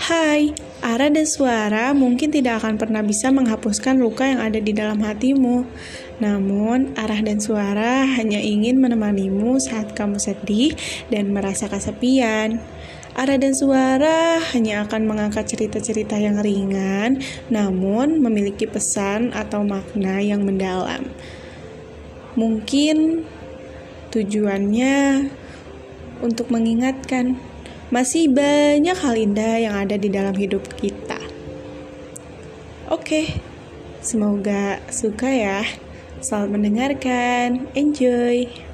[0.00, 4.96] Hai, arah dan suara mungkin tidak akan pernah bisa menghapuskan luka yang ada di dalam
[4.96, 5.68] hatimu.
[6.24, 10.72] Namun, arah dan suara hanya ingin menemanimu saat kamu sedih
[11.12, 12.64] dan merasa kesepian.
[13.12, 17.20] Arah dan suara hanya akan mengangkat cerita-cerita yang ringan,
[17.52, 21.12] namun memiliki pesan atau makna yang mendalam.
[22.40, 23.28] Mungkin
[24.16, 25.28] tujuannya
[26.24, 27.49] untuk mengingatkan
[27.90, 31.18] masih banyak hal indah yang ada di dalam hidup kita.
[32.86, 33.42] Oke,
[33.98, 35.62] semoga suka ya.
[36.22, 38.69] Selamat mendengarkan, enjoy.